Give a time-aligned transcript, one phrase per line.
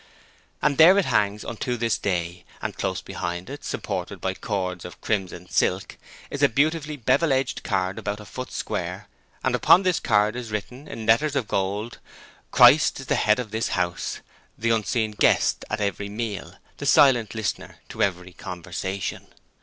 [0.63, 4.99] And there it hangs unto this day: and close behind it, supported by cords of
[4.99, 5.95] crimson silk,
[6.31, 9.07] is a beautiful bevelled edged card about a foot square,
[9.43, 11.99] and upon this card is written, in letters of gold:
[12.49, 14.21] 'Christ is the head of this house;
[14.57, 19.27] the unseen Guest at every meal, the silent Listener to every conversation.'